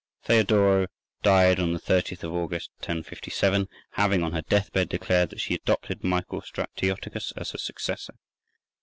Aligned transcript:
Theodora 0.23 0.87
died 1.21 1.59
on 1.59 1.73
the 1.73 1.79
30th 1.79 2.23
of 2.23 2.33
August, 2.33 2.71
1057, 2.79 3.67
having 3.91 4.23
on 4.23 4.31
her 4.31 4.41
death 4.41 4.71
bed 4.71 4.89
declared 4.89 5.29
that 5.29 5.41
she 5.41 5.53
adopted 5.53 6.03
Michael 6.03 6.41
Stratioticus 6.41 7.33
as 7.37 7.51
her 7.51 7.59
successor. 7.59 8.15